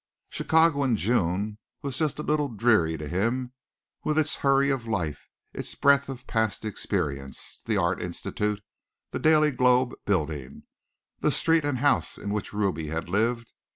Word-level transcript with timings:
Chicago 0.31 0.83
in 0.83 0.95
June 0.95 1.59
was 1.83 1.95
just 1.99 2.17
a 2.17 2.23
little 2.23 2.47
dreary 2.47 2.97
to 2.97 3.07
him 3.07 3.53
with 4.03 4.17
its 4.17 4.37
hurry 4.37 4.71
of 4.71 4.87
life, 4.87 5.29
its 5.53 5.75
breath 5.75 6.09
of 6.09 6.25
past 6.25 6.65
experience, 6.65 7.61
the 7.67 7.77
Art 7.77 8.01
Institute, 8.01 8.63
the 9.11 9.19
Daily 9.19 9.51
Globe 9.51 9.93
building, 10.07 10.63
the 11.19 11.31
street 11.31 11.63
and 11.63 11.77
house 11.77 12.17
in 12.17 12.31
which 12.31 12.51
Ruby 12.51 12.87
had 12.87 13.09
lived. 13.09 13.53